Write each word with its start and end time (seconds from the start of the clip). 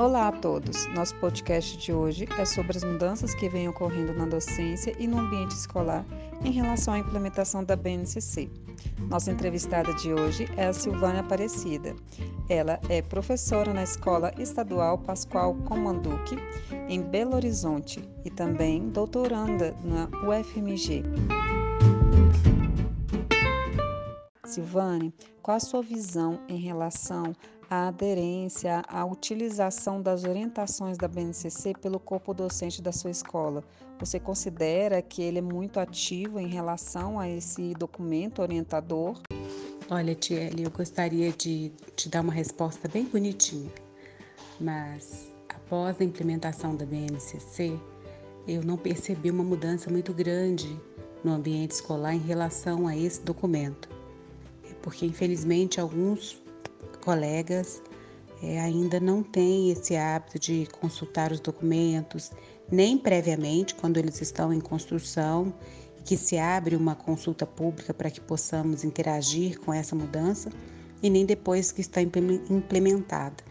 Olá 0.00 0.28
a 0.28 0.32
todos! 0.32 0.86
Nosso 0.94 1.14
podcast 1.16 1.76
de 1.76 1.92
hoje 1.92 2.26
é 2.38 2.46
sobre 2.46 2.74
as 2.74 2.82
mudanças 2.82 3.34
que 3.34 3.50
vêm 3.50 3.68
ocorrendo 3.68 4.14
na 4.14 4.24
docência 4.24 4.96
e 4.98 5.06
no 5.06 5.18
ambiente 5.18 5.50
escolar 5.50 6.06
em 6.42 6.50
relação 6.50 6.94
à 6.94 6.98
implementação 6.98 7.62
da 7.62 7.76
BNCC. 7.76 8.50
Nossa 9.10 9.30
entrevistada 9.30 9.92
de 9.92 10.10
hoje 10.10 10.48
é 10.56 10.68
a 10.68 10.72
Silvânia 10.72 11.20
Aparecida. 11.20 11.94
Ela 12.48 12.80
é 12.88 13.02
professora 13.02 13.74
na 13.74 13.82
Escola 13.82 14.32
Estadual 14.38 14.96
Pascoal 14.96 15.54
Comanduque, 15.66 16.38
em 16.88 17.02
Belo 17.02 17.36
Horizonte, 17.36 18.02
e 18.24 18.30
também 18.30 18.88
doutoranda 18.88 19.76
na 19.84 20.08
UFMG. 20.26 21.04
Silvane, 24.46 25.12
qual 25.42 25.58
a 25.58 25.60
sua 25.60 25.82
visão 25.82 26.40
em 26.48 26.56
relação 26.56 27.34
à 27.70 27.86
aderência, 27.86 28.82
à 28.88 29.06
utilização 29.06 30.02
das 30.02 30.24
orientações 30.24 30.98
da 30.98 31.06
BNCC 31.06 31.72
pelo 31.80 32.00
corpo 32.00 32.34
docente 32.34 32.82
da 32.82 32.90
sua 32.90 33.12
escola? 33.12 33.62
Você 34.00 34.18
considera 34.18 35.00
que 35.00 35.22
ele 35.22 35.38
é 35.38 35.42
muito 35.42 35.78
ativo 35.78 36.40
em 36.40 36.48
relação 36.48 37.20
a 37.20 37.28
esse 37.28 37.72
documento 37.74 38.42
orientador? 38.42 39.20
Olha, 39.88 40.14
Tiele, 40.16 40.64
eu 40.64 40.70
gostaria 40.70 41.30
de 41.30 41.70
te 41.94 42.08
dar 42.08 42.22
uma 42.22 42.32
resposta 42.32 42.88
bem 42.88 43.04
bonitinha, 43.04 43.70
mas 44.60 45.32
após 45.48 46.00
a 46.00 46.04
implementação 46.04 46.74
da 46.74 46.84
BNCC, 46.84 47.78
eu 48.48 48.64
não 48.64 48.76
percebi 48.76 49.30
uma 49.30 49.44
mudança 49.44 49.88
muito 49.90 50.12
grande 50.12 50.76
no 51.22 51.32
ambiente 51.32 51.72
escolar 51.72 52.14
em 52.14 52.20
relação 52.20 52.88
a 52.88 52.96
esse 52.96 53.20
documento 53.20 54.00
porque 54.82 55.06
infelizmente 55.06 55.80
alguns 55.80 56.39
colegas 57.00 57.82
é, 58.42 58.58
ainda 58.58 58.98
não 58.98 59.22
têm 59.22 59.70
esse 59.70 59.96
hábito 59.96 60.38
de 60.38 60.66
consultar 60.80 61.30
os 61.32 61.40
documentos, 61.40 62.30
nem 62.70 62.96
previamente, 62.96 63.74
quando 63.74 63.98
eles 63.98 64.20
estão 64.20 64.52
em 64.52 64.60
construção, 64.60 65.52
que 66.04 66.16
se 66.16 66.38
abre 66.38 66.74
uma 66.74 66.94
consulta 66.94 67.44
pública 67.44 67.92
para 67.92 68.10
que 68.10 68.20
possamos 68.20 68.84
interagir 68.84 69.60
com 69.60 69.72
essa 69.72 69.94
mudança, 69.94 70.50
e 71.02 71.10
nem 71.10 71.26
depois 71.26 71.72
que 71.72 71.80
está 71.80 72.00
implementada. 72.00 73.42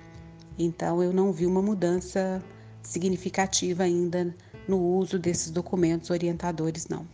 Então, 0.57 1.01
eu 1.01 1.13
não 1.13 1.31
vi 1.31 1.45
uma 1.45 1.61
mudança 1.61 2.43
significativa 2.81 3.83
ainda 3.83 4.35
no 4.67 4.79
uso 4.79 5.19
desses 5.19 5.51
documentos 5.51 6.09
orientadores, 6.09 6.87
não. 6.87 7.07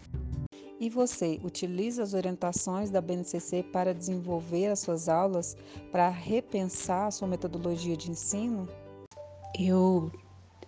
E 0.79 0.89
você 0.89 1.39
utiliza 1.43 2.03
as 2.03 2.13
orientações 2.13 2.89
da 2.89 2.99
BNCC 2.99 3.63
para 3.63 3.93
desenvolver 3.93 4.67
as 4.67 4.79
suas 4.79 5.07
aulas, 5.07 5.55
para 5.91 6.09
repensar 6.09 7.07
a 7.07 7.11
sua 7.11 7.27
metodologia 7.27 7.95
de 7.95 8.11
ensino? 8.11 8.67
Eu 9.57 10.11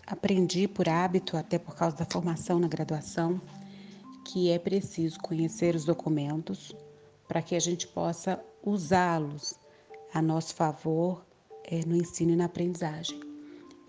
aprendi 0.05 0.65
por 0.65 0.87
hábito, 0.87 1.35
até 1.35 1.59
por 1.59 1.75
causa 1.75 1.97
da 1.97 2.05
formação 2.05 2.57
na 2.57 2.69
graduação, 2.69 3.41
que 4.23 4.49
é 4.49 4.57
preciso 4.57 5.19
conhecer 5.19 5.75
os 5.75 5.83
documentos 5.83 6.73
para 7.27 7.41
que 7.41 7.55
a 7.55 7.59
gente 7.59 7.85
possa 7.87 8.41
usá-los 8.63 9.55
a 10.13 10.21
nosso 10.21 10.55
favor 10.55 11.25
é, 11.65 11.85
no 11.85 11.97
ensino 11.97 12.31
e 12.31 12.35
na 12.37 12.45
aprendizagem. 12.45 13.19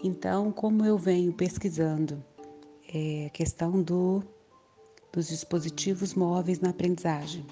Então, 0.02 0.50
como 0.50 0.84
eu 0.84 0.98
venho 0.98 1.32
pesquisando 1.32 2.24
é, 2.92 3.26
a 3.26 3.30
questão 3.30 3.80
do 3.80 4.22
dos 5.12 5.28
dispositivos 5.28 6.14
móveis 6.14 6.60
na 6.60 6.70
aprendizagem, 6.70 7.44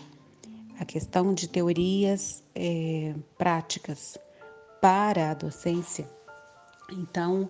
a 0.78 0.84
questão 0.84 1.32
de 1.32 1.48
teorias 1.48 2.42
é, 2.54 3.14
práticas 3.38 4.18
para 4.80 5.30
a 5.30 5.34
docência. 5.34 6.08
Então, 6.92 7.48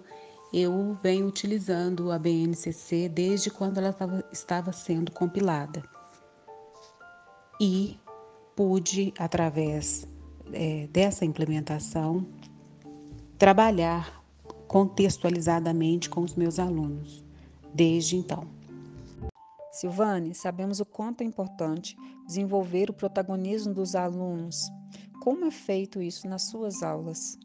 eu 0.53 0.97
venho 1.03 1.27
utilizando 1.27 2.11
a 2.11 2.19
BNCC 2.19 3.09
desde 3.09 3.50
quando 3.50 3.78
ela 3.78 3.93
tava, 3.93 4.25
estava 4.33 4.72
sendo 4.72 5.11
compilada. 5.12 5.83
E 7.61 7.99
pude, 8.55 9.12
através 9.19 10.06
é, 10.53 10.87
dessa 10.87 11.25
implementação, 11.25 12.27
trabalhar 13.37 14.22
contextualizadamente 14.66 16.09
com 16.09 16.22
os 16.22 16.34
meus 16.34 16.59
alunos, 16.59 17.25
desde 17.75 18.16
então. 18.16 18.56
Silvane, 19.76 20.34
sabemos 20.34 20.81
o 20.81 20.87
quanto 20.87 21.20
é 21.20 21.25
importante 21.25 21.98
desenvolver 22.26 22.88
o 22.88 22.94
protagonismo 22.94 23.75
dos 23.75 23.94
alunos. 23.94 24.72
Como 25.20 25.44
é 25.44 25.50
feito 25.50 26.00
isso 26.00 26.26
nas 26.26 26.44
suas 26.48 26.82
aulas? 26.82 27.38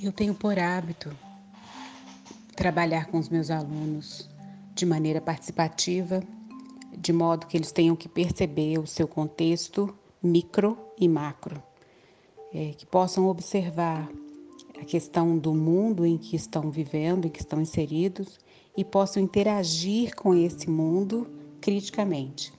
Eu 0.00 0.10
tenho 0.10 0.34
por 0.34 0.58
hábito 0.58 1.14
trabalhar 2.56 3.08
com 3.08 3.18
os 3.18 3.28
meus 3.28 3.50
alunos 3.50 4.26
de 4.74 4.86
maneira 4.86 5.20
participativa, 5.20 6.22
de 6.96 7.12
modo 7.12 7.46
que 7.46 7.58
eles 7.58 7.72
tenham 7.72 7.94
que 7.94 8.08
perceber 8.08 8.78
o 8.78 8.86
seu 8.86 9.06
contexto 9.06 9.94
micro 10.22 10.78
e 10.98 11.06
macro, 11.06 11.62
é, 12.54 12.70
que 12.70 12.86
possam 12.86 13.26
observar 13.26 14.10
a 14.80 14.84
questão 14.86 15.36
do 15.36 15.52
mundo 15.52 16.06
em 16.06 16.16
que 16.16 16.36
estão 16.36 16.70
vivendo, 16.70 17.26
em 17.26 17.30
que 17.30 17.40
estão 17.40 17.60
inseridos 17.60 18.40
e 18.74 18.82
possam 18.82 19.22
interagir 19.22 20.16
com 20.16 20.34
esse 20.34 20.70
mundo 20.70 21.35
criticamente. 21.66 22.52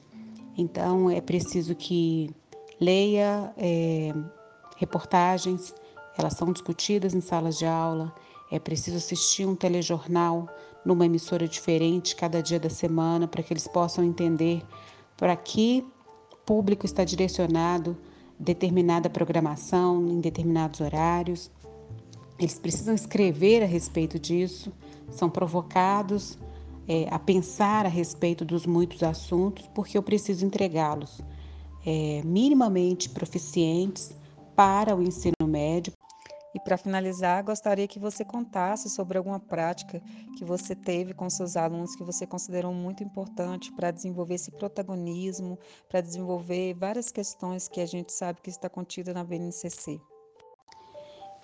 Então, 0.57 1.09
é 1.09 1.21
preciso 1.21 1.73
que 1.73 2.29
leia 2.77 3.53
é, 3.55 4.13
reportagens, 4.75 5.73
elas 6.17 6.33
são 6.33 6.51
discutidas 6.51 7.13
em 7.13 7.21
salas 7.21 7.57
de 7.57 7.65
aula, 7.65 8.13
é 8.51 8.59
preciso 8.59 8.97
assistir 8.97 9.45
um 9.45 9.55
telejornal 9.55 10.49
numa 10.83 11.05
emissora 11.05 11.47
diferente 11.47 12.17
cada 12.17 12.43
dia 12.43 12.59
da 12.59 12.69
semana 12.69 13.29
para 13.29 13.41
que 13.41 13.53
eles 13.53 13.65
possam 13.65 14.03
entender 14.03 14.61
para 15.15 15.37
que 15.37 15.85
público 16.45 16.85
está 16.85 17.05
direcionado 17.05 17.97
determinada 18.37 19.09
programação 19.09 20.05
em 20.05 20.19
determinados 20.19 20.81
horários. 20.81 21.49
Eles 22.37 22.59
precisam 22.59 22.93
escrever 22.93 23.63
a 23.63 23.65
respeito 23.65 24.19
disso, 24.19 24.71
são 25.09 25.29
provocados 25.29 26.37
é, 26.87 27.07
a 27.09 27.19
pensar 27.19 27.85
a 27.85 27.89
respeito 27.89 28.45
dos 28.45 28.65
muitos 28.65 29.03
assuntos, 29.03 29.67
porque 29.75 29.97
eu 29.97 30.03
preciso 30.03 30.45
entregá-los 30.45 31.21
é, 31.85 32.21
minimamente 32.23 33.09
proficientes 33.09 34.11
para 34.55 34.95
o 34.95 35.01
ensino 35.01 35.33
médio. 35.45 35.93
E 36.55 36.59
para 36.59 36.77
finalizar, 36.77 37.43
gostaria 37.43 37.87
que 37.87 37.99
você 37.99 38.25
contasse 38.25 38.89
sobre 38.89 39.17
alguma 39.17 39.39
prática 39.39 40.01
que 40.37 40.43
você 40.43 40.73
teve 40.73 41.13
com 41.13 41.29
seus 41.29 41.55
alunos 41.55 41.95
que 41.95 42.03
você 42.03 42.25
considerou 42.25 42.73
muito 42.73 43.03
importante 43.03 43.71
para 43.73 43.91
desenvolver 43.91 44.35
esse 44.35 44.49
protagonismo, 44.51 45.59
para 45.87 46.01
desenvolver 46.01 46.73
várias 46.73 47.11
questões 47.11 47.67
que 47.67 47.79
a 47.79 47.85
gente 47.85 48.11
sabe 48.11 48.41
que 48.41 48.49
está 48.49 48.67
contida 48.67 49.13
na 49.13 49.23
BNCC. 49.23 49.99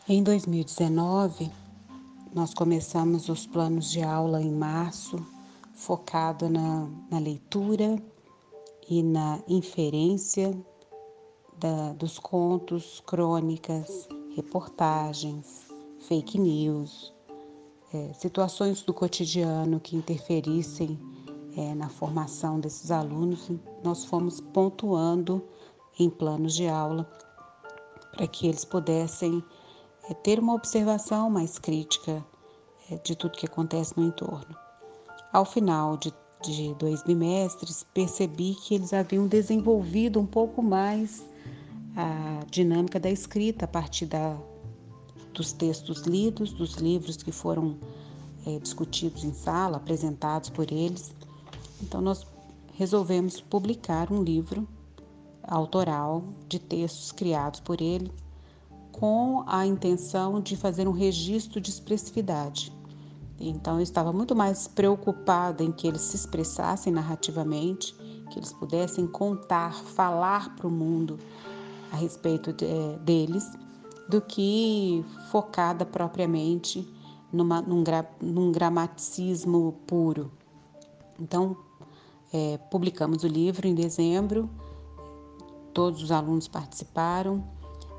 Em 0.09 0.23
2019, 0.23 1.51
nós 2.33 2.51
começamos 2.51 3.29
os 3.29 3.45
planos 3.45 3.91
de 3.91 4.01
aula 4.01 4.41
em 4.41 4.51
março 4.51 5.23
focado 5.75 6.49
na, 6.49 6.87
na 7.11 7.19
leitura 7.19 8.01
e 8.89 9.03
na 9.03 9.39
inferência 9.47 10.55
da, 11.59 11.93
dos 11.93 12.17
contos, 12.17 13.01
crônicas, 13.05 14.07
reportagens, 14.35 15.67
fake 15.99 16.39
news, 16.39 17.13
é, 17.93 18.13
situações 18.13 18.81
do 18.81 18.93
cotidiano 18.93 19.79
que 19.79 19.95
interferissem 19.95 20.99
é, 21.55 21.75
na 21.75 21.87
formação 21.87 22.59
desses 22.59 22.89
alunos, 22.89 23.51
nós 23.83 24.05
fomos 24.05 24.41
pontuando 24.41 25.43
em 25.99 26.09
planos 26.09 26.55
de 26.55 26.67
aula 26.67 27.07
para 28.11 28.25
que 28.25 28.47
eles 28.47 28.65
pudessem 28.65 29.43
é, 30.09 30.13
ter 30.13 30.39
uma 30.39 30.53
observação 30.53 31.29
mais 31.29 31.57
crítica 31.57 32.23
é, 32.89 32.95
de 32.97 33.15
tudo 33.15 33.37
que 33.37 33.45
acontece 33.45 33.93
no 33.97 34.05
entorno. 34.05 34.55
Ao 35.31 35.45
final 35.45 35.97
de, 35.97 36.13
de 36.43 36.73
dois 36.75 37.01
bimestres, 37.03 37.85
percebi 37.93 38.55
que 38.55 38.75
eles 38.75 38.93
haviam 38.93 39.27
desenvolvido 39.27 40.19
um 40.19 40.25
pouco 40.25 40.61
mais 40.61 41.23
a 41.95 42.43
dinâmica 42.49 42.99
da 42.99 43.09
escrita 43.09 43.65
a 43.65 43.67
partir 43.67 44.05
da, 44.05 44.35
dos 45.33 45.51
textos 45.51 46.01
lidos, 46.01 46.53
dos 46.53 46.75
livros 46.75 47.17
que 47.17 47.31
foram 47.31 47.77
é, 48.45 48.59
discutidos 48.59 49.23
em 49.23 49.33
sala, 49.33 49.77
apresentados 49.77 50.49
por 50.49 50.71
eles. 50.71 51.13
Então, 51.81 52.01
nós 52.01 52.25
resolvemos 52.73 53.39
publicar 53.39 54.11
um 54.11 54.23
livro 54.23 54.67
autoral 55.43 56.23
de 56.47 56.59
textos 56.59 57.11
criados 57.11 57.59
por 57.59 57.81
ele, 57.81 58.11
com 58.93 59.43
a 59.47 59.65
intenção 59.65 60.39
de 60.39 60.55
fazer 60.55 60.87
um 60.87 60.91
registro 60.91 61.59
de 61.59 61.69
expressividade. 61.69 62.71
Então 63.39 63.77
eu 63.77 63.81
estava 63.81 64.13
muito 64.13 64.35
mais 64.35 64.67
preocupada 64.67 65.63
em 65.63 65.71
que 65.71 65.87
eles 65.87 66.01
se 66.01 66.15
expressassem 66.15 66.93
narrativamente, 66.93 67.93
que 68.31 68.39
eles 68.39 68.53
pudessem 68.53 69.05
contar, 69.05 69.73
falar 69.73 70.55
para 70.55 70.67
o 70.67 70.71
mundo 70.71 71.19
a 71.91 71.97
respeito 71.97 72.53
de, 72.53 72.65
deles, 73.03 73.51
do 74.07 74.21
que 74.21 75.03
focada 75.29 75.85
propriamente 75.85 76.87
numa, 77.31 77.61
num, 77.61 77.83
gra, 77.83 78.07
num 78.21 78.51
gramaticismo 78.51 79.73
puro. 79.87 80.31
Então, 81.19 81.57
é, 82.31 82.57
publicamos 82.69 83.23
o 83.23 83.27
livro 83.27 83.67
em 83.67 83.73
dezembro, 83.73 84.49
todos 85.73 86.01
os 86.03 86.11
alunos 86.11 86.47
participaram 86.47 87.43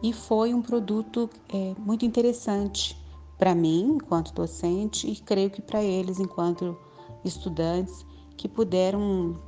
e 0.02 0.12
foi 0.12 0.52
um 0.52 0.62
produto 0.62 1.30
é, 1.52 1.74
muito 1.78 2.04
interessante 2.04 2.96
para 3.38 3.54
mim, 3.54 3.96
enquanto 3.96 4.32
docente, 4.32 5.10
e 5.10 5.16
creio 5.16 5.50
que 5.50 5.62
para 5.62 5.82
eles, 5.82 6.18
enquanto 6.18 6.76
estudantes, 7.24 8.04
que 8.36 8.48
puderam 8.48 9.40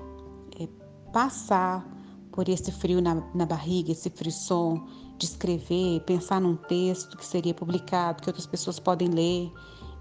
é, 0.59 0.69
passar 1.13 1.87
por 2.33 2.49
esse 2.49 2.71
frio 2.73 3.01
na, 3.01 3.23
na 3.35 3.47
barriga, 3.47 3.93
esse 3.93 4.11
frisson 4.11 4.87
de 5.17 5.25
escrever, 5.27 6.01
pensar 6.01 6.41
num 6.41 6.57
texto 6.57 7.17
que 7.17 7.25
seria 7.25 7.55
publicado, 7.55 8.23
que 8.23 8.29
outras 8.29 8.47
pessoas 8.47 8.79
podem 8.79 9.09
ler, 9.09 9.51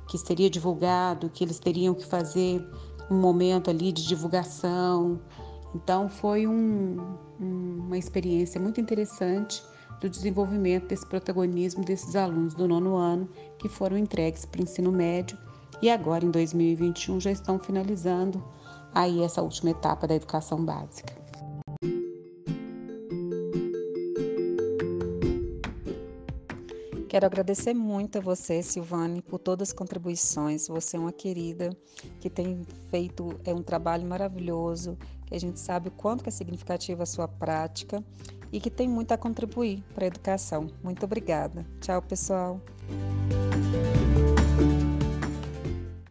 que 0.07 0.17
seria 0.17 0.49
divulgado, 0.49 1.29
que 1.29 1.43
eles 1.43 1.59
teriam 1.59 1.93
que 1.93 2.05
fazer 2.05 2.65
um 3.09 3.15
momento 3.15 3.69
ali 3.69 3.91
de 3.91 4.05
divulgação. 4.05 5.19
Então 5.73 6.09
foi 6.09 6.47
um, 6.47 6.97
um, 7.39 7.77
uma 7.85 7.97
experiência 7.97 8.59
muito 8.59 8.81
interessante 8.81 9.63
do 10.05 10.09
desenvolvimento 10.09 10.87
desse 10.87 11.03
protagonismo 11.03 11.83
desses 11.83 12.15
alunos 12.15 12.53
do 12.53 12.67
nono 12.67 12.95
ano 12.95 13.27
que 13.57 13.67
foram 13.67 13.97
entregues 13.97 14.45
para 14.45 14.61
o 14.61 14.63
ensino 14.63 14.91
médio 14.91 15.35
e 15.81 15.89
agora 15.89 16.23
em 16.23 16.29
2021 16.29 17.19
já 17.19 17.31
estão 17.31 17.57
finalizando 17.57 18.43
aí 18.93 19.23
essa 19.23 19.41
última 19.41 19.71
etapa 19.71 20.05
da 20.05 20.13
educação 20.13 20.63
básica. 20.63 21.11
Quero 27.09 27.25
agradecer 27.25 27.73
muito 27.73 28.17
a 28.17 28.21
você, 28.21 28.61
Silvane, 28.61 29.21
por 29.21 29.39
todas 29.39 29.69
as 29.69 29.73
contribuições. 29.73 30.67
Você 30.67 30.97
é 30.97 30.99
uma 30.99 31.13
querida 31.13 31.69
que 32.19 32.29
tem 32.29 32.61
feito 32.91 33.39
é 33.43 33.53
um 33.53 33.63
trabalho 33.63 34.05
maravilhoso, 34.05 34.97
que 35.25 35.33
a 35.33 35.39
gente 35.39 35.59
sabe 35.59 35.87
o 35.87 35.91
quanto 35.91 36.27
é 36.27 36.31
significativa 36.31 37.03
a 37.03 37.05
sua 37.07 37.27
prática 37.27 38.03
e 38.55 38.59
que 38.61 38.69
tem 38.69 38.87
muito 38.87 39.11
a 39.11 39.17
contribuir 39.17 39.83
para 39.93 40.05
a 40.05 40.07
educação. 40.07 40.71
Muito 40.81 41.03
obrigada. 41.03 41.65
Tchau, 41.81 42.01
pessoal. 42.01 42.61